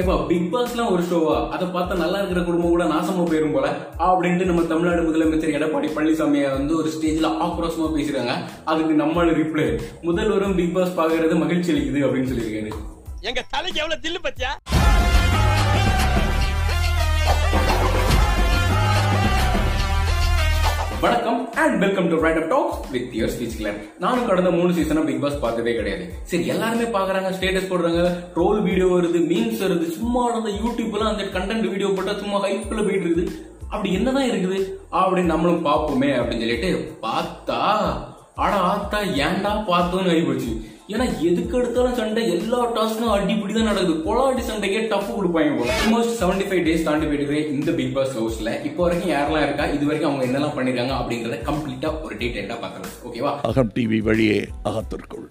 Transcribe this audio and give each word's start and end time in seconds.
இப்ப 0.00 0.14
பிக் 0.28 0.54
பாஸ்லாம் 0.54 0.90
ஒரு 0.90 1.02
ஷோவா 1.02 1.48
அதை 1.48 1.68
பார்த்தா 1.68 1.94
நல்லா 1.96 2.16
இருக்கிற 2.16 2.40
குடும்பம் 2.40 2.70
கூட 2.70 2.84
நாசமா 2.84 3.24
போயிரும் 3.24 3.52
போல. 3.52 3.66
அப்படின்ட்டு 3.98 4.44
நம்ம 4.44 4.62
தமிழ்நாடு 4.62 5.02
முதலமைச்சர் 5.08 5.56
எடப்பாடி 5.56 5.88
பழனிசாமியை 5.96 6.50
வந்து 6.50 6.76
ஒரு 6.76 6.90
ஸ்டேஜ்ல 6.96 7.30
ஆக்ரோஷமா 7.46 7.88
பேசுறாங்க 7.96 8.34
அதுக்கு 8.64 8.94
நம்மள 9.02 9.26
ரிப்ளை 9.40 9.66
முதல்வரும் 10.02 10.56
பிக் 10.56 10.74
பாஸ் 10.74 10.98
பாக்குறது 11.00 11.36
மகிழ்ச்சி 11.38 11.72
அளிக்குது 11.72 12.06
அப்படின்னு 12.06 12.32
சொல்லியிருக்காரு. 12.32 12.72
எங்க 13.20 13.44
தலைக்கு 13.50 13.80
எவ்வளவு 13.80 14.02
தில்லு 14.04 14.26
பத்தியா? 14.26 14.52
வணக்கம் 21.02 21.38
and 21.62 21.76
welcome 21.82 22.08
to 22.08 22.16
right 22.24 22.38
up 22.40 22.48
talks 22.52 22.80
with 22.94 23.12
your 23.18 23.30
speech 23.34 23.54
clear 23.58 23.76
நானும் 23.98 24.26
கடந்த 24.26 24.50
மூணு 24.56 24.70
சீசனா 24.78 25.02
பிக் 25.06 25.20
பாஸ் 25.20 25.38
பார்த்ததே 25.44 25.72
கிடையாது. 25.76 26.04
சரி 26.30 26.46
எல்லாருமே 26.46 26.86
பாக்குறாங்க 26.96 27.30
ஸ்டேட்டஸ் 27.36 27.70
போடுறாங்க 27.70 28.02
ட்ரோல் 28.34 28.60
வீடியோ 28.66 28.86
வருது 28.86 29.20
மீன்ஸ் 29.30 29.62
வருது 29.64 29.86
சும்மா 29.98 30.22
அந்த 30.38 30.50
யூடியூப்லாம் 30.62 31.12
அந்த 31.12 31.26
கண்டென்ட் 31.36 31.68
வீடியோ 31.72 31.90
போட்டா 31.96 32.14
சும்மா 32.22 32.38
ஹைப்ல 32.44 32.84
போயிட்டு 32.88 33.06
இருக்குது. 33.08 33.24
அப்படி 33.68 33.94
என்னதான் 33.94 34.28
இருக்குது? 34.30 34.58
அப்படின்னு 35.00 35.32
நம்மளும் 35.34 35.66
பார்ப்போமே 35.66 36.10
அப்படின்னு 36.20 36.44
சொல்லிட்டு 36.46 36.72
பார்த்தா 37.06 37.60
ஆனா 38.44 38.56
ஆத்தா 38.72 38.98
ஏன்டா 39.24 39.52
பார்த்தோன்னு 39.70 40.12
ஆகி 40.12 40.22
போச்சு. 40.28 40.52
ஏன்னா 40.92 41.04
எதுக்கு 41.28 41.54
எடுத்தாலும் 41.58 41.96
சண்டை 41.98 42.22
எல்லா 42.36 42.60
டாஸ்க்கும் 42.76 43.12
அடிப்படி 43.16 43.52
தான் 43.56 43.68
நடக்குது. 43.70 43.94
கொலாடி 44.06 44.42
சண்டைக்கே 44.48 44.80
டஃப் 44.92 45.10
கொடுப்பாங்க 45.18 45.52
போல. 45.58 45.68
ஆல்மோஸ்ட் 45.80 46.16
செவன்டி 46.20 46.46
ஃபைவ் 46.48 46.64
டேஸ் 46.68 46.86
தாண்டி 46.88 47.08
போயிட்டு 47.10 47.42
இந்த 47.54 47.72
பிக் 47.80 47.94
பாஸ் 47.98 48.16
ஹவுஸ்ல 48.18 48.52
இப்போ 48.70 48.82
வரைக்கும் 48.86 49.12
யாரெல்லாம் 49.14 49.46
இருக்கா? 49.46 49.66
இது 49.76 49.86
வரைக்கும் 49.90 50.10
அவங்க 50.10 50.26
என்னெல்லாம் 50.28 50.56
பண்ணிருக்காங்க 50.58 50.96
அப்படிங்கறத 51.00 51.38
கம்ப்ளீட்டா 51.50 51.90
ஒரு 52.06 52.16
டீடைல்டா 52.22 52.58
பாக்கலாம் 52.64 52.96
ஓகேவா 53.08 53.34
அகம் 53.50 53.72
டிவி 53.76 54.00
வழியே 54.08 54.40
அகத்திற்குள். 54.70 55.28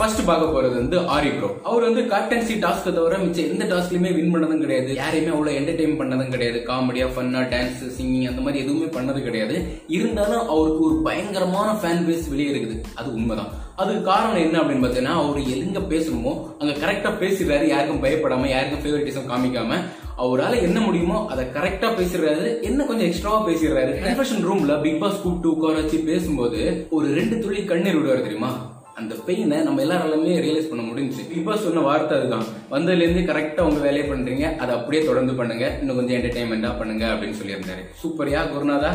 ஃபர்ஸ்ட் 0.00 0.26
பார்க்க 0.28 0.54
போறது 0.54 0.74
வந்து 0.80 0.96
ஆரி 1.14 1.30
ப்ரோ 1.36 1.48
அவர் 1.68 1.84
வந்து 1.86 2.02
கேப்டன்சி 2.12 2.54
டாஸ்க் 2.64 2.88
தவிர 2.96 3.18
மிச்ச 3.22 3.38
எந்த 3.50 3.64
டாஸ்க்லயுமே 3.72 4.10
வின் 4.16 4.32
பண்ணதும் 4.34 4.62
கிடையாது. 4.64 4.94
யாரையுமே 4.94 5.30
அவ்வளவு 5.34 5.58
என்டர்டைன் 5.60 5.98
பண்ணதும் 6.00 6.32
கிடையாது. 6.34 6.58
காமெடியா 6.70 7.06
ஃபன்னா 7.14 7.42
டான்ஸ் 7.52 7.82
சிங்கிங் 7.96 8.28
அந்த 8.30 8.40
மாதிரி 8.40 8.62
எதுவுமே 8.64 8.88
பண்ணது 8.96 9.22
கிடையாது. 9.22 9.56
இருந்தாலும் 9.98 10.44
அவருக்கு 10.54 10.82
ஒரு 10.88 10.96
பயங்கரமான 11.08 11.70
ஃபேன் 11.82 12.04
பேஸ் 12.08 12.28
வெளியே 12.32 12.50
இருக்குது. 12.52 12.76
அது 12.94 13.14
உண்மைதான். 13.14 13.52
அதுக்கு 13.76 14.02
காரணம் 14.02 14.42
என்ன 14.46 14.58
அப்படின்னு 14.58 14.84
பார்த்தீங்கன்னா 14.84 15.16
அவர் 15.22 15.40
எங்க 15.56 15.80
பேசணுமோ 15.92 16.34
அங்க 16.58 16.72
கரெக்டா 16.84 17.12
பேசிடுறாரு. 17.22 17.66
யாருக்கும் 17.74 18.04
பயப்படாம 18.04 18.50
யாருக்கும் 18.54 18.84
ஃபேவரட்டிசம் 18.84 19.30
காமிக்காம 19.32 19.80
அவரால் 20.24 20.62
என்ன 20.66 20.80
முடியுமோ 20.80 21.16
அதை 21.30 21.44
கரெக்டா 21.56 21.88
பேசிடுறாரு. 22.00 22.46
என்ன 22.68 22.84
கொஞ்சம் 22.84 23.08
எக்ஸ்ட்ராவா 23.08 23.40
பேசிடுறாரு. 23.48 23.94
கன்ஃபெஷன் 24.04 24.46
ரூம்ல 24.50 24.74
பிக் 24.84 25.00
பாஸ் 25.00 25.22
கூப்பிட்டு 25.22 25.52
உட்கார 25.54 25.80
வச்சு 25.80 25.98
பேசும்போது 26.12 26.86
ஒரு 26.90 27.08
ரெண்டு 27.18 27.38
துளி 27.38 27.64
கண்ணீர் 27.72 27.98
விடுவார் 27.98 28.26
தெரியுமா? 28.28 28.52
அந்த 29.00 29.14
பெயினை 29.26 29.56
நம்ம 29.66 29.82
எல்லாராலுமே 29.84 30.34
ரியலைஸ் 30.44 30.68
பண்ண 30.70 30.82
முடிஞ்சுச்சு. 30.88 31.22
இப்போ 31.38 31.56
சொன்ன 31.56 31.80
வார்த்தை 31.86 32.18
அதுதான். 32.18 32.46
வந்ததுலேருந்து 32.74 33.22
கரெக்டாக 33.30 33.54
கரெக்டா 33.54 33.66
உங்க 33.68 33.80
வேலையை 33.86 34.04
பண்ணுறீங்க 34.10 34.44
அதை 34.62 34.72
அப்படியே 34.78 35.00
தொடர்ந்து 35.08 35.32
பண்ணுங்க. 35.40 35.66
இன்னும் 35.80 35.96
கொஞ்சம் 35.96 36.16
என்டர்டைன்மெண்ட்டாக 36.18 36.78
பண்ணுங்க 36.78 37.04
அப்படின்னு 37.14 37.38
சொல்லியிருந்தாரு. 37.40 37.82
சூப்பரியா 38.02 38.40
குருநாதா? 38.52 38.92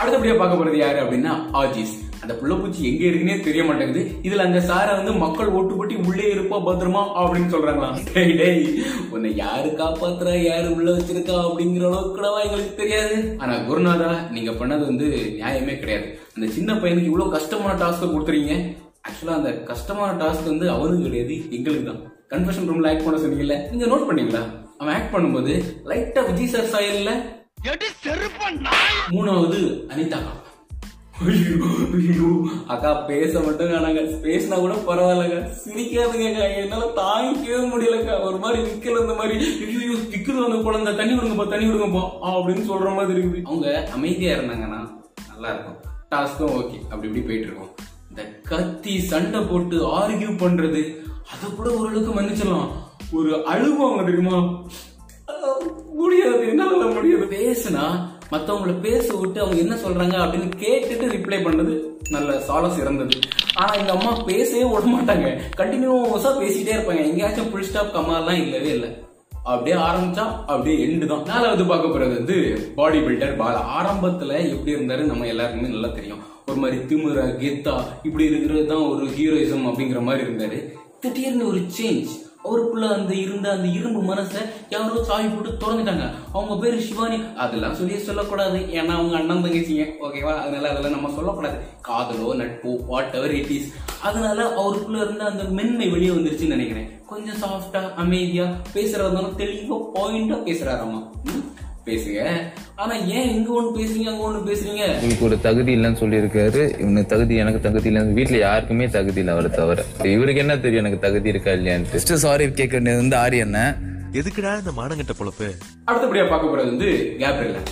அடுத்தபடியாக 0.00 0.38
பார்க்க 0.40 0.60
போகிறது 0.60 0.78
யார் 0.84 1.00
அப்படின்னா 1.02 1.32
ஆஜிஸ். 1.62 1.96
அந்த 2.22 2.32
புள்ளப்பூச்சி 2.40 2.80
எங்க 2.88 3.02
இருக்குன்னே 3.06 3.36
தெரிய 3.46 3.62
மாட்டேங்குது. 3.68 4.02
இதுல 4.26 4.44
அந்த 4.48 4.60
சாரை 4.68 4.92
வந்து 4.98 5.12
மக்கள் 5.22 5.54
ஓட்டு 5.58 5.72
போட்டி 5.78 5.94
உள்ளே 6.08 6.26
இருப்பா 6.34 6.58
பத்திரமா 6.66 7.02
அப்படின்னு 7.20 7.52
சொல்றாங்களாம் 7.54 7.96
டேய் 8.10 8.34
டேய் 8.40 8.62
உன்னை 9.14 9.30
யாரு 9.42 9.70
காப்பாத்துறா 9.80 10.34
யாரு 10.42 10.68
உள்ள 10.76 10.88
வச்சிருக்கா 10.96 11.36
அப்படிங்கிற 11.46 11.86
அளவுக்கு 11.88 12.14
கூடவா 12.18 12.38
எங்களுக்கு 12.46 12.74
தெரியாது. 12.82 13.16
ஆனா 13.42 13.54
குருநாதா 13.70 14.12
நீங்க 14.36 14.52
பண்ணது 14.60 14.84
வந்து 14.90 15.08
நியாயமே 15.40 15.74
கிடையாது. 15.82 16.06
அந்த 16.36 16.48
சின்ன 16.56 16.72
பையனுக்கு 16.82 17.10
இவ்வளவு 17.10 17.34
கஷ்டமான 17.36 17.72
டாஸ்க் 17.82 18.14
கொடுத்துறீங்க. 18.14 18.54
ஆக்சுவலா 19.08 19.38
அந்த 19.40 19.52
கஷ்டமான 19.70 20.10
டாஸ்க் 20.22 20.50
வந்து 20.52 20.66
அவனுக்கு 20.76 21.06
கிடையாது 21.08 21.36
எங்களுக்கு 21.58 21.86
தான். 21.90 22.02
கன்ஃபெஷன் 22.34 22.68
ரூம்ல 22.70 22.90
ஆக்ட் 22.92 23.06
பண்ண 23.06 23.18
சொன்னீங்கல்ல 23.22 23.56
நீங்க 23.72 23.86
நோட் 23.92 24.08
பண்ணீங்களா? 24.10 24.42
அவன் 24.80 24.94
ஆக்ட் 24.98 25.12
பண்ணும்போது 25.14 25.54
லைட்டா 25.90 26.22
விஜய் 26.28 26.52
சார் 26.54 26.70
சாயல்ல 26.74 27.10
மூணாவது 29.16 29.58
அனிதா 29.92 30.20
ஐயோ 31.22 32.28
அக்கா 32.72 32.90
பேச 33.10 33.32
மட்டும் 33.40 33.70
காணாங்க 33.72 34.02
பேசினா 34.24 34.56
கூட 34.62 34.74
பரவாயில்லங்க. 34.88 35.38
சிரிக்காதுங்க 35.62 36.28
என்னால 36.62 36.88
தாங்கிக்கவே 37.00 37.60
முடியலக்கா. 37.72 38.14
ஒரு 38.28 38.38
மாதிரி 38.44 38.60
விக்கல 38.68 39.02
இந்த 39.04 39.14
மாதிரி. 39.20 39.36
ஐயோ 39.66 39.96
விக்குது 40.14 40.44
அந்த 40.46 40.58
குழந்தை. 40.66 40.96
தண்ணி 41.00 41.14
விடுங்கப்பா 41.16 41.46
தண்ணி 41.48 41.66
விடுங்கப்பா 41.68 42.04
அப்படின்னு 42.32 42.64
சொல்ற 42.70 42.94
மாதிரி 42.98 43.18
இருக்குது. 43.20 43.44
அவங்க 43.50 43.88
அமைதியா 43.96 44.36
இருந்தாங்கன்னா 44.36 44.80
நல்லா 45.30 45.50
இருக்கும் 45.54 45.78
டாஸ்க்கும் 46.12 46.54
ஓகே 46.60 46.78
அப்படி 46.92 47.08
இப்படி 47.10 47.26
போயிட்டு 47.28 47.48
இருக்கும் 47.48 47.72
இந்த 48.10 48.22
கத்தி 48.50 48.94
சண்டை 49.12 49.40
போட்டு 49.50 49.76
ஆர்கியூ 49.98 50.32
பண்றது 50.44 50.82
அதை 51.32 51.46
கூட 51.56 51.68
ஓரளவுக்கு 51.78 52.12
மன்னிச்சிடலாம். 52.16 52.70
ஒரு 53.18 53.30
அழுவாங்க 53.52 54.02
தெரியுமா? 54.08 54.38
முடியாது. 56.00 56.42
என்னால 56.48 56.84
முடியாது. 56.96 57.26
பேசுனா 57.36 57.84
மற்றவங்களை 58.32 58.74
பேச 58.86 59.06
விட்டு 59.14 59.38
அவங்க 59.40 59.58
என்ன 59.64 59.74
சொல்றாங்க 59.84 60.16
அப்படின்னு 60.22 60.50
கேட்டுட்டு 60.64 61.06
ரிப்ளை 61.14 61.38
பண்றது 61.46 61.74
நல்ல 62.14 62.40
சால 62.48 62.64
சிறந்தது. 62.74 63.18
ஆனா 63.54 63.72
இந்த 63.80 63.92
அம்மா 63.92 64.12
பேசவே 64.30 64.64
விட 64.64 64.84
மாட்டாங்க. 64.94 65.28
கண்டினியூஸா 65.60 66.30
பேசிட்டே 66.42 66.74
இருப்பாங்க. 66.76 67.02
எங்கேயாச்சும் 67.08 67.50
ஃபுல் 67.50 67.68
ஸ்டாப் 67.70 67.94
கமாலாம் 67.96 68.42
இல்லவே 68.44 68.70
இல்லை. 68.76 68.90
அப்படியே 69.52 69.76
ஆரம்பிச்சா 69.76 70.24
அப்படியே 70.52 70.74
எண்டு 70.86 71.06
தான். 71.06 71.22
நாலாவது 71.30 71.64
பார்க்க 71.64 71.92
போறது 71.92 72.14
வந்து 72.18 72.36
பாடி 72.76 72.98
பில்டர் 72.98 73.36
பால். 73.36 73.62
ஆரம்பத்துல 73.78 74.32
எப்படி 74.50 74.74
இருந்தாரு 74.74 75.04
நம்ம 75.10 75.26
எல்லாருக்குமே 75.26 75.72
நல்லா 75.72 75.88
தெரியும். 75.98 76.22
ஒரு 76.46 76.58
மாதிரி 76.62 76.78
திமுறை 76.90 77.24
கெத்தா 77.42 77.74
இப்படி 78.02 78.24
இருக்கிறது 78.24 78.66
தான் 78.66 78.88
ஒரு 78.92 79.04
ஹீரோயிசம் 79.16 79.66
அப்படிங்கிற 79.70 80.00
மாதிரி 80.08 80.22
இருந்தாரு. 80.28 80.58
திடீர்னு 81.00 81.44
ஒரு 81.46 81.60
சேஞ்ச் 81.78 82.12
அவருக்குள்ள 82.44 82.86
அந்த 82.94 83.14
இருந்த 83.14 83.50
அந்த 83.50 83.68
இரும்பு 83.68 84.14
மனசை 84.14 84.40
யாரோ 84.70 85.04
சாவி 85.04 85.28
போட்டு 85.28 85.50
திறந்துட்டாங்க. 85.50 86.10
அவங்க 86.32 86.56
பேர் 86.56 86.80
சிவானி. 86.80 87.18
அதெல்லாம் 87.36 87.74
சொல்லி 87.74 87.98
சொல்லக்கூடாது. 87.98 88.58
ஏன்னா 88.58 88.88
அவங்க 88.88 89.16
அண்ணன் 89.16 89.44
தங்கச்சிங்க. 89.44 89.86
ஓகேவா 90.00 90.34
அதனால 90.38 90.70
அதெல்லாம் 90.70 90.90
நம்ம 90.90 91.12
சொல்லக்கூடாது. 91.14 91.58
காதலோ 91.88 92.34
நட்போ 92.40 92.86
வாட் 92.86 93.14
எவர் 93.14 93.34
இட் 93.34 93.50
இஸ் 93.50 93.72
அதனால 94.02 94.54
அவருக்குள்ள 94.54 95.02
இருந்த 95.02 95.24
அந்த 95.24 95.44
மென்மை 95.44 95.88
வெளியே 95.88 96.10
வந்துருச்சுன்னு 96.10 96.46
நினைக்கிறேன். 96.46 97.00
கொஞ்சம் 97.06 97.40
சாஃப்டா 97.42 97.94
அமைதியா 97.94 98.44
பேசுறதுனால 98.74 99.26
தெளிவா 99.36 99.80
பாயிண்டா 99.94 100.36
பேசுறாராமா? 100.48 101.00
ம், 101.24 101.51
பேசுங்க. 101.86 102.22
ஆனா 102.82 102.94
ஏன் 102.94 103.30
இங்க 103.34 103.50
ஒண்ணு 103.58 103.70
பேசுறீங்க 103.78 104.10
அங்க 104.12 104.24
ஒண்ணு 104.28 104.40
பேசுறீங்க? 104.48 104.84
உங்களுக்கு 105.00 105.26
ஒரு 105.28 105.36
தகுதி 105.46 105.72
இல்லைன்னு 105.76 106.00
சொல்லியிருக்காரு. 106.02 106.62
இவனுக்கு 106.82 107.12
தகுதி 107.14 107.34
எனக்கு 107.44 107.60
தகுதி 107.60 107.88
இல்லைன்னு 107.90 108.16
வீட்டுல 108.18 108.38
யாருக்குமே 108.38 108.86
தகுதி 108.98 109.20
இல்லை 109.22 109.34
அவரை 109.34 109.50
தவிர. 109.50 109.84
இவருக்கு 110.14 110.42
என்ன 110.44 110.56
தெரியும் 110.56 110.84
எனக்கு 110.84 111.06
தகுதி 111.06 111.28
இருக்கா 111.28 111.50
இல்லையான்ட்டு? 111.50 112.18
சாரி 112.26 112.50
கேட்க 112.50 112.74
வேண்டியது 112.76 113.02
வந்து 113.02 113.16
ஆரியன் 113.16 113.58
எதுக்குடா 114.20 114.52
இந்த 114.62 114.72
மானங்கட்ட 114.78 115.14
பொழப்பு? 115.18 115.46
அடுத்தபடியா 115.88 116.24
பார்க்க 116.28 116.50
போறது 116.52 116.72
வந்து 116.72 116.90
கேப்ரியல். 117.20 117.62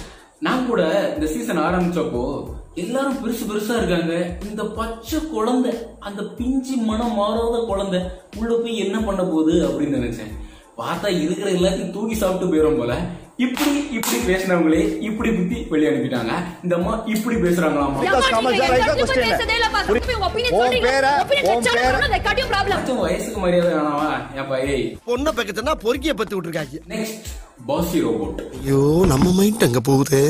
நான் 0.47 0.67
கூட 0.67 0.83
இந்த 1.15 1.27
சீசன் 1.33 1.65
ஆரம்பிச்சப்போ 1.67 2.23
எல்லாரும் 2.83 3.19
பெருசு 3.23 3.45
பெருசா 3.49 3.75
இருக்காங்க. 3.81 4.15
இந்த 4.51 4.63
பச்சை 4.79 5.19
குழந்தை 5.33 5.73
அந்த 5.99 6.23
பிஞ்சு 6.39 6.77
மனம் 6.91 7.15
மாறாத 7.15 7.57
குழந்தை 7.71 8.01
உள்ள 8.39 8.53
போய் 8.63 8.83
என்ன 8.85 8.97
பண்ண 9.09 9.23
போகுது 9.23 9.55
அப்படின்னு 9.69 9.99
நினைச்சேன். 10.01 10.33
பார்த்தா 10.79 11.09
இருக்கிற 11.25 11.49
எல்லாத்தையும் 11.51 11.95
தூக்கி 11.97 12.15
சாப்பிட்டு 12.15 12.53
போயிடும் 12.53 12.79
போல. 12.79 12.95
இப்படி 13.45 13.73
இப்படி 13.97 14.17
பேசினவங்களே 14.29 14.81
இப்படி 15.01 15.31
புத்தி 15.31 15.59
வெளியே 15.71 15.91
அனுப்பிட்டாங்க. 15.91 16.33
இந்த 16.65 16.75
அம்மா 16.77 17.03
இப்படி 17.07 17.37
பேசுறாங்களாமா. 17.37 18.01
கொஞ்சம் 22.73 22.99
வயசுக்கு 22.99 23.41
மரியாதை 23.41 23.73
வேணாமா? 23.73 24.09
ஏப்பா 24.41 24.57
ஏய். 24.73 24.85
பொண்ணை 25.07 25.31
பக்கத்துனா 25.39 25.75
பொறுக்கிய 25.85 26.15
பத்தி 26.15 26.35
விட்டுருக்காங்க. 26.37 26.79
நெக்ஸ்ட் 26.89 27.29
பாசி 27.67 28.01
ரோபோட் 28.03 28.41
ஐயோ 28.61 28.81
நம்ம 29.07 29.33
மைண்ட் 29.33 29.63
அங்க 29.63 29.81
போகுதே? 29.81 30.23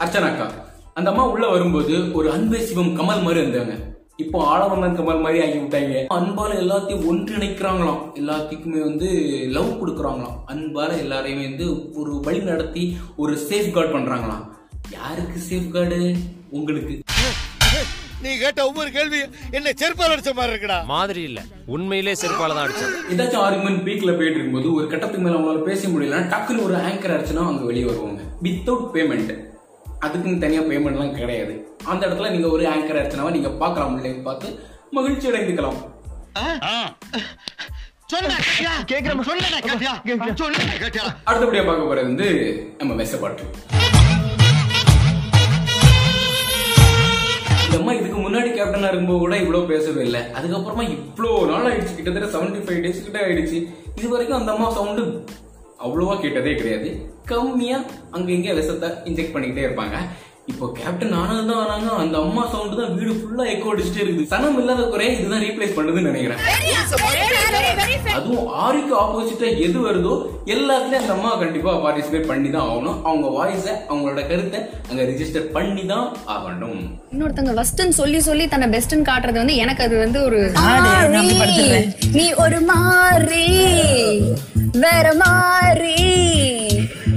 அர்ச்சனாக்கா 0.00 0.46
அந்த 0.94 1.10
அம்மா 1.10 1.24
உள்ள 1.26 1.46
வரும்போது 1.46 2.12
ஒரு 2.12 2.32
அன்பே 2.32 2.60
சிவம் 2.66 2.96
கமல் 2.98 3.22
மாதிரி 3.22 3.40
இருந்தாங்க. 3.40 3.74
இப்போ 4.22 4.38
ஆளவந்தன் 4.44 4.96
கமல் 4.98 5.20
மாதிரி 5.20 5.40
ஆகி 5.44 5.58
விட்டாங்க. 5.58 6.06
அன்பால 6.14 6.52
எல்லாத்தையும் 6.62 7.04
ஒன்றிணைக்கிறாங்களாம். 7.10 8.00
எல்லாத்துக்குமே 8.14 8.80
வந்து 8.80 9.08
லவ் 9.48 9.68
கொடுக்குறாங்களாம். 9.80 10.38
அன்பால 10.46 10.90
எல்லாரையுமே 11.02 11.44
வந்து 11.48 11.92
ஒரு 11.92 12.20
வழி 12.22 12.38
நடத்தி 12.38 12.96
ஒரு 13.16 13.38
சேஃப் 13.48 13.70
கார்டு 13.70 13.98
பண்றாங்களாம். 13.98 14.42
யாருக்கு 14.90 15.40
சேஃப் 15.50 15.70
கார்டு 15.70 16.14
உங்களுக்கு. 16.50 16.98
நீ 18.22 18.36
கேட்ட 18.38 18.66
ஒவ்வொரு 18.66 18.90
கேள்வி 18.90 19.18
என்ன 19.50 19.70
செருப்பால் 19.70 20.14
அடிச்ச 20.14 20.32
மாதிரி 20.34 20.52
இருக்குடா. 20.52 20.84
மாதிரி 20.84 21.22
இல்ல. 21.22 21.44
உண்மையிலே 21.66 22.12
செருப்பால 22.12 22.56
தான் 22.56 22.66
அடிச்சேன் 22.66 22.94
ஏதாச்சும் 23.10 23.44
ஆர்குமெண்ட் 23.46 23.84
பீக்ல 23.88 24.16
போயிட்டு 24.16 24.38
இருக்கும்போது 24.38 24.74
ஒரு 24.74 24.86
கட்டத்துக்கு 24.86 25.26
மேல 25.26 25.38
அவங்களால 25.38 25.62
பேச 25.62 25.88
முடியலன்னா 25.88 26.30
டக்குன்னு 26.34 26.62
ஒரு 26.62 26.74
ஆங்கர் 26.74 27.14
ஆச்சுன்னா 27.18 27.44
அவங்க 27.48 27.64
வெளியே 27.64 27.84
வருவாங்க. 27.84 28.22
வித்தவுட் 28.42 28.90
பேமெண்ட் 28.94 29.47
அதுக்குன்னு 30.06 30.42
தனியா 30.44 30.62
பேமெண்ட்லாம் 30.70 31.16
கிடையாது. 31.20 31.54
அந்த 31.92 32.02
இடத்துல 32.06 32.30
நீங்க 32.34 32.48
ஒரு 32.56 32.64
ஆங்கர் 32.74 33.00
ஆச்சுனாவா 33.00 33.30
நீங்க 33.36 33.50
பார்க்கலாம் 33.62 33.96
லைவ் 34.04 34.26
பார்த்து 34.28 34.48
மகிழ்ச்சி 34.96 35.26
அடைந்துக்கலாம். 35.30 35.78
அடுத்தபடியா 41.28 41.64
பார்க்க 41.70 41.88
போறது 41.90 42.10
வந்து 42.10 42.28
நம்ம 42.78 42.94
வெசப்பாட்டு 43.02 43.44
முன்னாடி 48.28 48.50
கேப்டனா 48.56 48.88
இருக்கும்போது 48.88 49.20
கூட 49.20 49.34
இவ்வளவு 49.42 49.68
பேசவே 49.70 50.00
இல்லை. 50.06 50.20
அதுக்கப்புறமா 50.38 50.82
இவ்வளோ 50.94 51.30
நாள் 51.50 51.66
ஆயிடுச்சு. 51.68 51.94
கிட்டத்தட்ட 51.98 52.28
செவன்டி 52.32 52.60
ஃபைவ் 52.64 52.80
டேஸ் 52.84 53.04
கிட்ட 53.04 53.18
ஆயிடுச்சு. 53.26 53.58
இது 53.98 54.08
வரைக்கும் 54.12 54.38
அந்த 54.38 54.50
அம்மா 54.54 54.68
சவுண்டு 54.76 55.04
அவ்வளோவா 55.84 56.14
கேட்டதே 56.22 56.54
கிடையாது. 56.60 56.88
கம்மியா 57.32 57.78
அங்க 58.14 58.28
இங்க 58.36 58.54
விஷத்தை 58.60 58.88
இன்ஜெக்ட் 59.10 59.34
பண்ணிக்கிட்டே 59.34 59.66
இருப்பாங்க. 59.66 59.98
இப்போ 60.50 60.66
கேப்டன் 60.76 61.16
ஆனது 61.20 61.42
தான் 61.48 61.60
வராங்க. 61.62 61.88
அந்த 62.02 62.16
அம்மா 62.24 62.42
சவுண்ட் 62.52 62.78
தான் 62.80 62.94
வீடு 62.98 63.12
ஃபுல்லா 63.18 63.44
எக்கோ 63.54 63.72
அடிச்சுட்டே 63.72 64.00
இருக்குது. 64.04 64.28
சனம் 64.30 64.56
இல்லாத 64.60 64.84
குறைய 64.92 65.10
இதுதான் 65.16 65.44
ரீப்ளேஸ் 65.46 65.74
பண்ணுதுன்னு 65.78 66.10
நினைக்கிறேன். 66.10 66.40
அதுவும் 68.18 68.48
ஆரிக்கு 68.64 68.94
ஆப்போசிட்டா 69.02 69.48
எது 69.66 69.78
வருதோ 69.86 70.14
எல்லாத்துலயும் 70.54 71.02
அந்த 71.02 71.12
அம்மா 71.16 71.30
கண்டிப்பா 71.42 71.72
பார்ட்டிசிபேட் 71.84 72.28
பண்ணி 72.30 72.48
தான் 72.56 72.66
ஆகணும். 72.70 72.98
அவங்க 73.08 73.26
வாய்ஸ 73.36 73.66
அவங்களோட 73.90 74.22
கருத்தை 74.30 74.60
அங்க 74.90 75.00
ரெஜிஸ்டர் 75.10 75.48
பண்ணி 75.56 75.84
தான் 75.92 76.06
ஆகணும். 76.36 76.82
இன்னொருத்தங்க 77.12 77.54
ஃபர்ஸ்ட்னு 77.58 77.98
சொல்லி 78.00 78.20
சொல்லி 78.28 78.46
தன்னை 78.54 78.68
பெஸ்ட்னு 78.76 79.08
காட்டுறது 79.10 79.42
வந்து 79.42 79.60
எனக்கு 79.64 79.84
அது 79.88 79.96
வந்து 80.04 80.20
ஒரு 80.28 80.40
நீ 82.20 82.26
ஒரு 82.44 82.60
மாறி. 82.72 83.46
வேற 84.84 85.06
மாறி. 85.22 85.94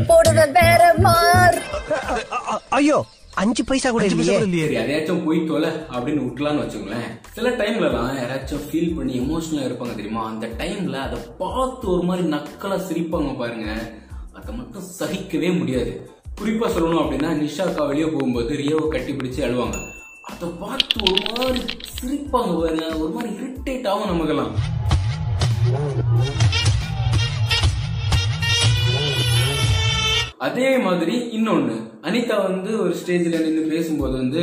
போடுவ 0.09 0.39
வேற 0.59 0.83
மாறி. 1.05 1.61
ஐயோ 2.77 2.97
அஞ்சு 3.41 3.61
பைசா 3.67 3.89
கூட 3.89 4.05
இல்லையே. 4.05 4.37
சரி 4.65 4.77
அதையாச்சும் 4.81 5.23
போய் 5.25 5.39
தொலை 5.49 5.69
அப்படின்னு 5.95 6.21
விட்டலாம்னு 6.25 6.63
வச்சுங்களேன் 6.63 7.09
சில 7.35 7.49
டைம்லலாம் 7.61 8.17
யாராச்சும் 8.19 8.63
ஃபீல் 8.67 8.95
பண்ணி 8.97 9.13
எமோஷனலா 9.23 9.67
இருப்பாங்க 9.67 9.93
தெரியுமா? 9.99 10.23
அந்த 10.31 10.47
டைம்ல 10.61 10.97
அதை 11.07 11.19
பார்த்து 11.41 11.85
ஒரு 11.93 12.03
மாதிரி 12.09 12.25
நக்கலா 12.35 12.77
சிரிப்பாங்க 12.87 13.31
பாருங்க. 13.41 13.67
அதை 14.39 14.51
மட்டும் 14.59 14.87
சகிக்கவே 14.99 15.51
முடியாது. 15.59 15.93
குறிப்பா 16.41 16.67
சொல்லணும் 16.75 17.01
அப்படின்னா 17.03 17.31
நிஷாக்கா 17.43 17.87
வெளியே 17.91 18.09
போகும்போது 18.15 18.51
ரியோவை 18.61 18.87
கட்டி 18.95 19.13
பிடிச்சு 19.17 19.41
அழுவாங்க. 19.47 19.79
அதை 20.31 20.49
பார்த்து 20.63 20.97
ஒரு 21.11 21.23
மாதிரி 21.31 21.61
சிரிப்பாங்க 21.97 22.51
பாருங்க. 22.61 22.85
ஒரு 23.03 23.11
மாதிரி 23.17 23.31
இரிட்டேட் 23.39 23.89
ஆகும் 23.93 24.11
நமக்கெல்லாம். 24.13 24.53
அதே 30.45 30.69
மாதிரி 30.77 31.15
இன்னொன்னு. 31.37 31.75
அனிதா 32.07 32.37
வந்து 32.43 32.71
ஒரு 32.83 32.93
ஸ்டேஜ்ல 32.99 33.41
நின்று 33.43 33.63
பேசும்போது 33.73 34.13
வந்து 34.17 34.41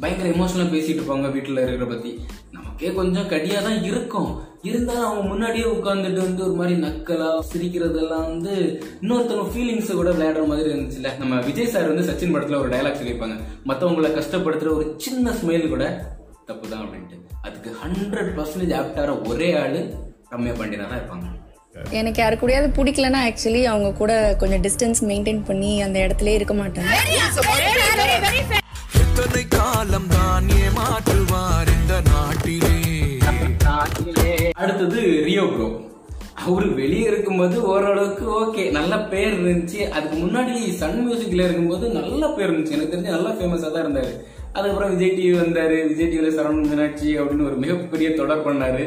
பயங்கர 0.00 0.28
எமோஷனலா 0.28 0.64
பேசிட்டு 0.72 1.00
இருப்பாங்க 1.00 1.28
வீட்டுல 1.34 1.62
இருக்கிற 1.64 1.86
பத்தி. 1.92 2.10
நமக்கே 2.50 2.88
கொஞ்சம் 2.92 3.28
கடியா 3.28 3.60
தான் 3.60 3.82
இருக்கும். 3.82 4.30
இருந்தாலும் 4.62 5.06
அவங்க 5.08 5.28
முன்னாடியே 5.28 5.64
உட்காந்துட்டு 5.64 6.20
வந்து 6.26 6.42
ஒரு 6.44 6.52
மாதிரி 6.52 6.80
நக்கலா 6.80 7.28
சிரிக்கிறதெல்லாம் 7.52 8.26
வந்து 8.32 8.54
இன்னொருத்தவங்க 9.02 9.52
ஃபீலிங்ஸ் 9.54 9.92
கூட 9.92 10.10
விளையாடுற 10.10 10.46
மாதிரி 10.46 10.68
இருந்துச்சுல்ல. 10.72 11.12
நம்ம 11.18 11.40
விஜய் 11.40 11.72
சார் 11.74 11.92
வந்து 11.92 12.08
சச்சின் 12.10 12.34
படத்துல 12.36 12.60
ஒரு 12.62 12.68
டைலாக் 12.68 13.00
சொல்லியிருப்பாங்க. 13.00 13.38
மத்தவங்களை 13.66 14.10
கஷ்டப்படுத்துற 14.18 14.72
ஒரு 14.74 14.94
சின்ன 14.96 15.34
ஸ்மைல் 15.42 15.68
கூட 15.68 15.86
தப்பு 16.46 16.68
தான் 16.68 16.84
அப்படின்ட்டு. 16.84 17.18
அதுக்கு 17.42 17.72
ஹண்ட்ரட் 17.84 18.34
பர்சன்டேஜ் 18.38 18.78
ஆப்டார 18.82 19.10
ஒரே 19.28 19.50
ஆளு 19.62 19.82
ரம்யா 20.30 20.54
பாண்டியனா 20.60 20.88
தான் 20.88 21.00
இருப்பாங்க. 21.00 21.28
எனக்கு 21.76 22.20
யாரு 22.22 22.36
கூடயாவது 22.40 22.68
பிடிக்கலன்னா 22.78 23.20
ஆக்சுவலி 23.28 23.62
அவங்க 23.64 23.88
கூட 23.92 24.12
கொஞ்சம் 24.38 24.62
டிஸ்டன்ஸ் 24.62 25.00
மெயின்டைன் 25.10 25.42
பண்ணி 25.44 25.72
அந்த 25.82 25.98
இடத்துல 26.06 26.34
இருக்க 26.34 26.54
மாட்டேன் 26.54 26.88
எத்தனை 29.02 29.42
காலம் 29.48 30.08
தான் 30.08 30.48
ஏமாற்றுவார் 30.60 31.70
இந்த 31.76 31.94
நாட்டிலே? 32.10 32.74
அடுத்தது 34.62 35.00
ரியோ 35.28 35.44
ப்ரோ 35.52 35.68
அவரு 36.44 36.66
வெளியே 36.74 37.06
இருக்கும்போது 37.10 37.56
ஓரளவுக்கு 37.62 38.24
ஓகே 38.40 38.64
நல்ல 38.70 38.94
பேர் 39.12 39.32
இருந்துச்சு. 39.36 39.80
அதுக்கு 39.96 40.16
முன்னாடி 40.16 40.52
சன் 40.80 41.00
மியூசிக்ல 41.06 41.44
இருக்கும்போது 41.46 41.86
நல்ல 41.98 42.28
பேர் 42.36 42.48
இருந்துச்சு. 42.50 42.76
எனக்கு 42.76 42.92
தெரிஞ்சு 42.94 43.16
நல்லா 43.16 43.30
ஃபேமஸா 43.30 43.70
தான் 43.72 43.84
இருந்தாரு. 43.84 44.12
அதுக்கப்புறம் 44.52 44.92
விஜய் 44.94 45.16
டிவி 45.16 45.32
வந்தாரு. 45.40 45.78
விஜய் 45.88 46.10
டிவில 46.12 46.30
சரவணன் 46.36 46.70
மீனாட்சி 46.70 47.18
அப்படின்னு 47.20 47.48
ஒரு 47.50 47.56
மிகப்பெரிய 47.64 48.10
தொடர் 48.14 48.46
பண்ணாரு. 48.46 48.84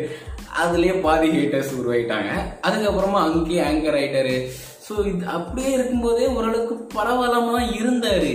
அதுலேயே 0.64 0.96
பாதி 1.02 1.30
ஹேட்டர்ஸ் 1.36 1.76
உருவாயிட்டாங்க. 1.80 2.32
அதுக்கப்புறமா 2.68 3.20
அங்கேயே 3.28 3.62
ஆங்கர் 3.70 4.00
ஆயிட்டாரு. 4.02 4.36
ஸோ 4.86 4.94
இது 5.10 5.26
அப்படியே 5.38 5.72
இருக்கும்போதே 5.78 6.28
ஓரளவுக்கு 6.28 6.76
பரவலமாக 6.98 7.52
தான் 7.56 8.28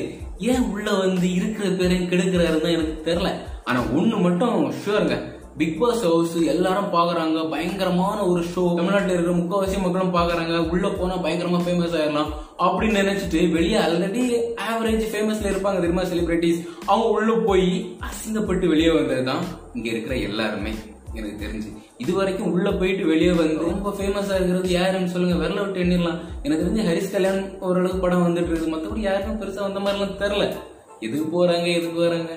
ஏன் 0.50 0.64
உள்ள 0.72 0.90
வந்து 0.90 1.26
இருக்கிற 1.34 1.66
பேரையும் 1.78 2.10
கெடுக்கிறாருன்னு 2.10 2.64
தான் 2.64 2.76
எனக்கு 2.76 3.06
தெரியல. 3.08 3.30
ஆனால் 3.64 3.90
ஒன்று 3.98 4.16
மட்டும் 4.16 4.56
ஷுவருங்க 4.82 5.16
பிக் 5.60 5.76
பாஸ் 5.80 6.02
ஹவுஸ் 6.06 6.32
எல்லாரும் 6.52 6.92
பாக்குறாங்க. 6.94 7.48
பயங்கரமான 7.52 8.18
ஒரு 8.30 8.40
ஷோ 8.52 8.62
தமிழ்நாட்டில் 8.78 9.14
இருக்கிற 9.14 9.34
முக்கால்வாசி 9.40 9.76
மக்களும் 9.82 10.16
பாக்குறாங்க. 10.16 10.54
உள்ள 10.72 10.88
போனா 10.88 11.16
பயங்கரமா 11.26 11.60
ஃபேமஸ் 11.66 11.94
ஆயிடலாம் 11.98 12.32
அப்படின்னு 12.66 13.02
நினைச்சிட்டு 13.02 13.42
வெளியே 13.56 13.78
ஆல்ரெடி 13.84 14.24
ஆவரேஜ் 14.70 15.04
ஃபேமஸ்ல 15.12 15.52
இருப்பாங்க 15.52 15.80
தெரியுமா 15.84 16.06
செலிபிரிட்டிஸ் 16.12 16.64
அவங்க 16.86 17.08
உள்ள 17.18 17.36
போய் 17.48 17.70
அசிங்கப்பட்டு 18.08 18.72
வெளியே 18.74 18.90
வந்ததுதான் 18.98 19.44
இங்க 19.74 19.88
இருக்கிற 19.94 20.16
எல்லாருமே. 20.30 20.74
எனக்கு 21.14 21.46
தெரிஞ்சு. 21.46 21.70
இது 21.98 22.14
வரைக்கும் 22.14 22.52
உள்ள 22.52 22.70
போயிட்டு 22.70 23.06
வெளியே 23.06 23.32
வந்து 23.32 23.58
ரொம்ப 23.58 23.90
ஃபேமஸா 23.90 24.34
இருக்கிறது 24.34 24.68
யாருன்னு 24.68 25.08
சொல்லுங்க 25.08 25.46
விரல 25.46 25.60
விட்டு 25.64 25.82
எண்ணிடலாம். 25.84 26.20
எனக்கு 26.42 26.64
தெரிஞ்சு 26.64 26.86
ஹரிஸ் 26.88 27.12
கல்யாண் 27.12 27.58
ஓரளவுக்கு 27.60 28.00
படம் 28.00 28.26
வந்துட்டு 28.26 28.50
இருக்கு 28.50 28.76
மத்தபடி 28.76 28.98
யாருக்கும் 28.98 29.40
பெருசா 29.40 29.72
வந்த 29.72 29.80
மாதிரிலாம் 29.80 30.20
தெரில. 30.22 30.56
எதுக்கு 31.00 31.26
போறாங்க 31.34 31.66
எதுக்கு 31.74 32.00
வராங்க? 32.00 32.32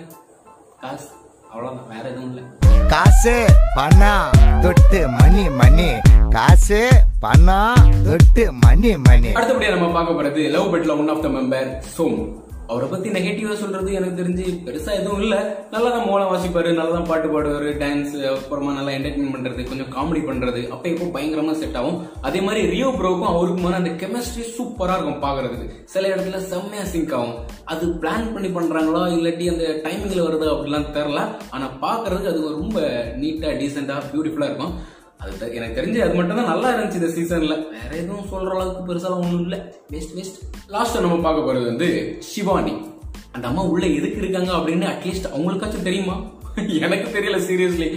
காசு 0.81 1.07
அவ்வளவுதான். 1.51 1.87
வேற 1.89 2.09
எதுவும் 2.09 2.29
இல்லை. 2.29 2.43
காசு 2.87 3.45
பணம் 3.75 4.29
தொட்டு 4.61 5.07
மணி 5.07 5.49
மணி. 5.49 5.89
காசு 6.29 6.89
பணம் 7.19 8.03
தொட்டு 8.05 8.51
மணி 8.51 8.97
மணி. 8.97 9.27
அடுத்தபடியா 9.27 9.69
நம்ம 9.69 9.91
பார்க்க 9.91 10.23
போறது 10.23 10.49
லவ் 10.49 10.75
பெட்ல 10.75 10.97
one 10.99 11.07
of 11.07 11.21
the 11.21 11.27
member 11.27 11.69
Som. 11.97 12.45
அவரை 12.71 12.87
பத்தி 12.89 13.09
நெகட்டிவா 13.09 13.53
சொல்றது 13.53 13.93
எனக்கு 13.93 14.19
தெரிஞ்சு 14.21 14.45
பெருசா 14.65 14.91
எதுவும் 14.99 15.21
இல்ல. 15.21 15.35
நல்லா 15.71 15.89
தான் 15.89 16.07
மோளம் 16.07 16.31
வாசிப்பாரு 16.31 16.69
நல்லா 16.73 16.93
தான் 16.95 17.07
பாட்டு 17.09 17.27
பாடுவாரு 17.33 17.69
டான்ஸ் 17.81 18.15
அப்புறமா 18.31 18.71
நல்லா 18.71 18.91
என்டர்டைன் 18.91 19.31
பண்றது 19.35 19.63
கொஞ்சம் 19.63 19.91
காமெடி 19.95 20.21
பண்றது. 20.29 20.61
அப்ப 20.69 20.89
இப்போ 20.89 21.05
பயங்கரமா 21.15 21.51
செட் 21.51 21.77
ஆகும். 21.81 22.07
அதே 22.21 22.41
மாதிரி 22.41 22.61
ரியோ 22.73 22.89
ப்ரோக்கும் 22.99 23.31
அவருக்குமான 23.33 23.79
அந்த 23.81 23.89
கெமிஸ்ட்ரி 24.03 24.43
சூப்பரா 24.57 24.97
இருக்கும் 24.97 25.23
பாக்குறதுக்கு. 25.25 25.67
சில 25.85 26.07
இடத்துல 26.07 26.37
செம்மையா 26.51 26.83
சிங்க் 26.83 27.15
ஆகும். 27.19 27.37
அது 27.65 27.87
பிளான் 28.03 28.33
பண்ணி 28.33 28.47
பண்றாங்களோ 28.47 29.03
இல்லாட்டி 29.17 29.47
அந்த 29.53 29.65
டைமிங்ல 29.87 30.27
வருது 30.27 30.47
அப்படிலாம் 30.53 30.91
தெரில 30.99 31.21
ஆனா 31.51 31.69
பாக்குறதுக்கு 31.85 32.33
அது 32.33 32.59
ரொம்ப 32.61 32.79
நீட்டா 33.23 33.51
டீசெண்டா 33.61 33.97
பியூட்டிஃபுல்லா 34.11 34.49
இருக்கும். 34.51 34.75
அது 35.19 35.53
எனக்கு 35.53 35.77
தெரிஞ்சு 35.79 35.99
அது 36.03 36.13
மட்டும் 36.13 36.35
தான் 36.35 36.51
நல்லா 36.51 36.69
இருந்துச்சு 36.73 36.93
இந்த 36.93 37.09
சீசன்ல 37.15 37.55
வேற 37.75 37.91
எதுவும் 37.95 38.29
சொல்ற 38.31 38.51
அளவுக்கு 38.55 38.93
பெருசாலாம் 38.93 39.23
ஒன்றும் 39.23 39.43
இல்லை. 39.43 39.59
வேஸ்ட் 39.91 40.13
வேஸ்ட் 40.17 40.37
லாஸ்ட் 40.67 41.01
நம்ம 41.01 41.17
பார்க்க 41.17 41.47
போறது 41.47 41.65
வந்து 41.65 41.87
சிவானி 42.19 42.73
அந்த 43.31 43.47
அம்மா 43.47 43.61
உள்ள 43.63 43.85
எதுக்கு 43.97 44.17
இருக்காங்க 44.17 44.51
அப்படின்னு 44.51 44.85
அட்லீஸ்ட் 44.85 45.31
அவங்களுக்காச்சும் 45.33 45.87
தெரியுமா? 45.89 46.17
எனக்கு 46.77 47.19
தெரியல 47.19 47.37
சீரியஸ்லி 47.47 47.87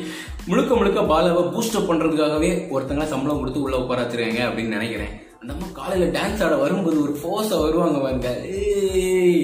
முழுக்க 0.47 0.75
முழுக்க 0.75 1.01
பாலாவை 1.03 1.43
பூஸ்டப் 1.55 1.89
பண்றதுக்காகவே 1.91 2.51
ஒருத்தங்கள 2.71 3.05
சம்பளம் 3.05 3.39
கொடுத்து 3.39 3.63
உள்ள 3.63 3.77
உட்கார 3.77 4.03
வச்சிருக்காங்க 4.03 4.43
அப்படின்னு 4.49 4.77
நினைக்கிறேன். 4.77 5.13
அந்த 5.43 5.53
அம்மா 5.53 5.67
காலையில 5.73 6.19
டான்ஸ் 6.19 6.43
ஆட 6.45 6.57
வரும்போது 6.57 7.03
ஒரு 7.03 7.13
ஃபோர்ஸா 7.21 7.61
வருவாங்க 7.61 7.99
பாருங்க. 7.99 8.31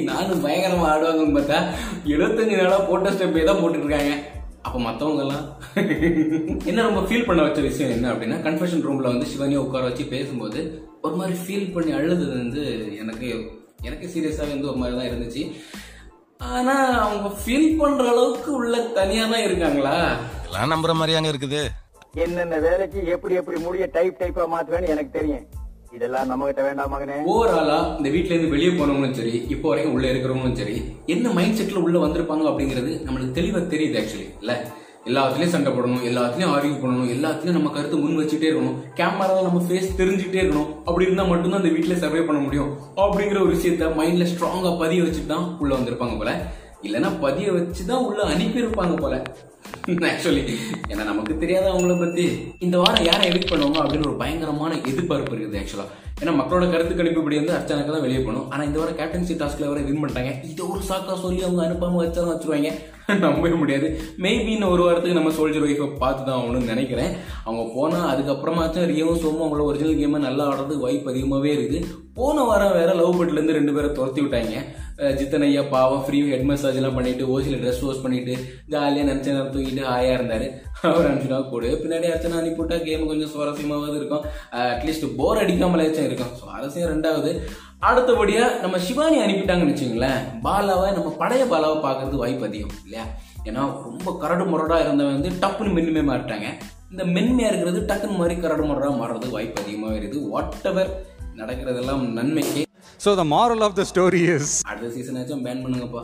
நானும் 0.05 0.45
பயங்கரமா 0.45 0.89
ஆடுவாங்கன்னு 0.93 1.37
பார்த்தா 1.39 1.59
எழுபத்தஞ்சு 2.07 2.57
நாளா 2.57 2.79
போட்ட 2.91 3.11
ஸ்டெப்பே 3.11 3.45
தான் 3.45 3.61
போட்டுட்டு 3.63 3.87
இருக்காங்க. 3.87 4.15
அப்ப 4.67 4.79
மத்தவங்க 4.87 5.23
எல்லாம் 5.25 5.45
என்ன 6.71 6.85
ரொம்ப 6.89 7.01
ஃபீல் 7.09 7.27
பண்ண 7.27 7.41
வச்ச 7.47 7.61
விஷயம் 7.69 7.95
என்ன 7.97 8.07
அப்படின்னா 8.13 8.39
கன்ஃபெஷன் 8.47 8.85
ரூம்ல 8.87 9.11
வந்து 9.13 9.31
சிவனியை 9.33 9.61
உட்கார 9.65 9.83
வச்சு 9.89 10.05
பேசும்போது 10.15 10.61
ஒரு 11.03 11.15
மாதிரி 11.21 11.37
ஃபீல் 11.43 11.73
பண்ணி 11.75 11.93
அழுது 11.99 12.25
வந்து 12.37 12.63
எனக்கு 13.03 13.29
எனக்கு 13.89 14.07
சீரியஸாவே 14.15 14.53
வந்து 14.55 14.71
ஒரு 14.71 14.79
மாதிரி 14.83 14.97
தான் 14.99 15.11
இருந்துச்சு. 15.11 15.43
ஆனா 16.53 16.75
அவங்க 17.05 17.29
ஃபீல் 17.41 17.77
பண்ற 17.81 18.05
அளவுக்கு 18.13 18.51
உள்ள 18.61 18.77
தனியா 18.99 19.25
தான் 19.33 19.45
இருக்காங்களா? 19.49 19.97
எல்லாம் 20.47 20.73
நம்புற 20.75 20.95
மாதிரியாங்க 21.01 21.31
இருக்குது. 21.33 21.61
என்னென்ன 22.25 22.59
வேலைக்கு 22.67 23.01
எப்படி 23.15 23.35
எப்படி 23.41 23.59
முடிய 23.67 23.87
டைப் 23.93 24.21
டைப்பா 24.21 24.45
மாத்துவேன்னு 24.55 24.93
எனக்கு 24.95 25.13
தெரியும். 25.19 25.47
இதெல்லாம் 25.97 26.31
நம்ம 26.31 26.47
கிட்ட 26.47 26.63
வேண்டாம் 26.65 26.91
மகனே. 26.93 27.15
ஓவராலா 27.33 27.77
இந்த 27.99 28.09
வீட்ல 28.15 28.33
இருந்து 28.33 28.55
வெளியே 28.55 28.73
போனவங்களும் 28.73 29.19
சரி 29.19 29.35
இப்போ 29.55 29.67
வரைக்கும் 29.69 29.95
உள்ள 29.97 30.07
இருக்கிறவங்களும் 30.11 30.59
சரி 30.59 30.75
என்ன 31.15 31.33
மைண்ட் 31.37 31.59
செட்ல 31.59 31.85
உள்ள 31.85 31.99
வந்திருப்பாங்க 32.03 32.51
அப்படிங்கிறது 32.51 32.93
நம்மளுக்கு 33.05 33.37
தெளிவா 33.39 33.61
தெரியுது 33.71 33.99
ஆக்சுவலி 34.01 34.27
இல்ல? 34.43 34.55
எல்லாத்துலயும் 35.07 35.53
சண்டை 35.53 35.71
போடணும் 35.73 36.05
எல்லாத்துலயும் 36.09 36.53
ஆர்கியூ 36.53 36.77
பண்ணணும் 36.79 37.11
எல்லாத்துலயும் 37.15 37.59
நம்ம 37.59 37.73
கருத்து 37.75 37.97
முன் 37.99 38.19
வச்சுட்டே 38.21 38.49
இருக்கணும் 38.49 38.79
கேமரால 38.97 39.45
நம்ம 39.45 39.61
ஃபேஸ் 39.67 39.97
தெரிஞ்சுட்டே 40.01 40.41
இருக்கணும் 40.41 40.71
அப்படி 40.87 41.07
இருந்தா 41.07 41.27
மட்டும்தான் 41.29 41.61
அந்த 41.61 41.73
வீட்ல 41.75 41.97
சர்வே 42.01 42.23
பண்ண 42.25 42.41
முடியும் 42.41 42.71
அப்படிங்கிற 43.03 43.41
ஒரு 43.45 43.53
விஷயத்த 43.55 43.91
மைண்ட்ல 43.99 44.27
ஸ்ட்ராங்கா 44.31 44.73
பதிய 44.81 45.05
வச்சுட்டு 45.05 45.33
தான் 45.33 45.47
உள்ள 45.61 45.73
வந்திருப்பாங்க 45.77 46.17
போல. 46.19 46.33
இல்லைன்னா 46.83 47.11
பதிய 47.21 47.53
வச்சுதான் 47.53 48.05
உள்ள 48.07 48.23
அனுப்பியிருப்பாங்க 48.23 48.97
போல. 49.01 49.17
ஆக்சுவலி 50.11 50.43
ஏன்னா 50.91 51.05
நமக்கு 51.05 51.39
தெரியாத 51.39 51.67
அவங்கள 51.73 51.99
பத்தி. 51.99 52.25
இந்த 52.59 52.79
வாரம் 52.79 53.05
யாரை 53.05 53.31
எடிட் 53.31 53.53
பண்ணுவாங்க 53.53 53.79
அப்படின்னு 53.83 54.09
ஒரு 54.11 54.19
பயங்கரமான 54.23 54.75
எதிர்பார்ப்பு 54.91 55.37
இருக்குது 55.37 55.61
ஆக்சுவலா 55.61 55.87
ஏன்னா 56.21 56.33
மக்களோட 56.41 56.71
கருத்து 56.71 56.95
கணிப்புப்படி 56.99 57.37
வந்து 57.39 57.57
அர்ச்சனாக்கு 57.57 57.93
தான் 57.95 58.05
வெளியே 58.05 58.21
போகணும். 58.21 58.51
ஆனா 58.51 58.63
இந்த 58.63 58.79
வாரம் 58.79 58.99
கேப்டன்சி 59.01 59.35
டாஸ்க்ல 59.41 59.69
வர 59.71 59.81
வின் 59.81 60.03
பண்ணிட்டாங்க. 60.03 60.31
இதை 60.51 60.67
ஒரு 60.67 60.81
சாக்கா 60.89 61.15
சொல்லி 61.25 61.43
அவங்க 61.43 61.63
அனுப்பாம 61.67 61.99
வச்சாலும் 62.03 62.33
வச்சிருவாங்க. 62.35 62.71
நம்பவே 63.25 63.55
முடியாது. 63.55 64.01
மேபி 64.19 64.49
இன்னும் 64.55 64.71
ஒரு 64.71 64.83
வாரத்துக்கு 64.83 65.19
நம்ம 65.19 65.31
சோல்ஜர் 65.31 65.67
ஒய்ஃபை 65.67 65.99
பார்த்து 65.99 66.25
தான் 66.25 66.39
ஆகணும்னு 66.39 66.73
நினைக்கிறேன். 66.73 67.13
அவங்க 67.45 67.73
போனா 67.75 68.15
அதுக்கப்புறமாச்சும் 68.15 68.89
ரியோவும் 68.93 69.21
சோமும் 69.25 69.45
அவங்கள 69.45 69.63
ஒரிஜினல் 69.63 70.01
கேமை 70.01 70.19
நல்லா 70.19 70.47
ஆடுறதுக்கு 70.51 70.87
வாய்ப்பு 70.87 71.11
அதிகமாகவே 71.11 71.53
இருக்கு 71.53 71.87
போன 72.15 72.43
வாரம் 72.43 72.73
வேற 72.73 72.95
லவ் 72.95 73.23
பட்ல 73.23 73.39
இருந்து 73.39 73.53
ரெண்டு 73.53 73.73
பேரை 73.73 73.93
துரத்தி 73.93 74.21
விட்டாங்க. 74.21 74.57
ஜித்தன் 75.19 75.45
ஐயா 75.47 75.63
பாவம் 75.73 76.05
ஃப்ரீ 76.05 76.19
ஹெட் 76.31 76.47
மசாஜ் 76.51 76.79
எல்லாம் 76.81 76.95
பண்ணிட்டு 76.99 77.25
ஓசியில் 77.33 77.61
ட்ரெஸ் 77.63 77.83
வாஷ் 77.87 78.03
பண்ணிட்டு 78.05 78.35
ஜாலியாக 78.73 79.09
நினச்ச 79.09 79.27
நேரம் 79.35 79.53
தூங்கிட்டு 79.55 79.83
ஹாயா 79.89 80.13
இருந்தார். 80.19 80.47
அவர் 80.89 81.07
அனுப்பிச்சுனா 81.09 81.39
கூட 81.53 81.67
பின்னாடி 81.83 82.07
அர்ச்சனா 82.13 82.39
அனுப்பிவிட்டா 82.43 82.77
கேம் 82.87 83.11
கொஞ்சம் 83.11 83.31
சுவாரஸ்யமாவது 83.33 83.97
இருக்கும். 84.01 84.25
அட்லீஸ்ட் 84.73 85.07
போர் 85.19 85.41
அடிக்காமலேச்சும் 85.43 86.09
இருக்கும். 86.09 86.33
சுவாரஸ்யம் 86.41 86.91
ரெண்டாவது. 86.95 87.33
அடுத்தபடியா 87.89 88.45
நம்ம 88.63 88.77
சிவானி 88.87 89.19
அனுப்பிட்டாங்கன்னு 89.25 89.75
வச்சுங்களேன் 89.75 90.21
பாலாவை 90.47 90.89
நம்ம 90.99 91.09
பழைய 91.23 91.45
பாலாவை 91.53 91.79
பார்க்கறது 91.87 92.23
வாய்ப்பு 92.23 92.47
அதிகம் 92.49 92.77
இல்லையா? 92.87 93.07
ஏன்னா 93.49 93.65
ரொம்ப 93.89 94.17
கரடு 94.23 94.47
முரடா 94.53 94.79
இருந்தவன் 94.85 95.17
வந்து 95.17 95.33
டப்புன்னு 95.43 95.75
மென்னுமே 95.79 96.05
மாறிட்டாங்க. 96.11 96.49
இந்த 96.93 97.05
மென்மையா 97.17 97.51
இருக்கிறது 97.51 97.81
டக்குன்னு 97.91 98.21
மாதிரி 98.21 98.37
கரடு 98.45 98.65
முரடா 98.71 98.93
மாறுறது 99.03 99.29
வாய்ப்பு 99.37 99.63
அதிகமாக 99.65 99.99
இருக்குது 100.01 100.29
வாட் 100.35 100.57
எவர் 100.73 100.93
நடக்கிறதெல்லாம் 101.41 102.05
நன்மைக்கு 102.19 102.63
So 102.99 103.15
the 103.15 103.25
moral 103.27 103.63
of 103.63 103.75
the 103.75 103.85
story 103.87 104.23
is 104.29 104.47
அடுத்த 104.67 104.91
சீசன் 104.95 105.19
ஆச்சும் 105.21 105.45
பேன் 105.47 105.63
பண்ணுங்கப்பா. 105.65 106.03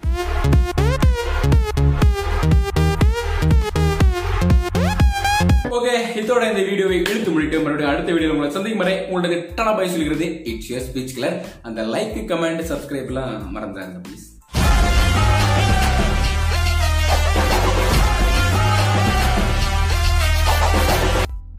ஓகே 5.76 5.92
இதோட 6.20 6.42
இந்த 6.50 6.62
வீடியோவை 6.68 6.96
இழுத்து 7.02 7.30
முடிட்டு 7.34 7.62
மறுபடியும் 7.64 7.92
அடுத்த 7.92 8.12
வீடியோ 8.14 8.32
உங்களை 8.32 8.50
சந்திக்கும் 8.56 8.82
வரை 8.82 8.96
உங்களுக்கு 9.08 9.38
டனா 9.58 9.72
பாய் 9.78 9.94
சொல்கிறது 9.94 10.28
இட்ஸ் 10.50 10.70
யுவர் 10.70 10.87
ஸ்பீச் 10.88 11.16
கிளர் 11.18 11.38
அந்த 11.68 11.82
லைக் 11.94 12.18
கமெண்ட் 12.32 12.68
சப்ஸ்கிரைப்லாம் 12.72 13.34
மறந்துடாங்க 13.56 13.99
ப்ளீஸ் 14.06 14.26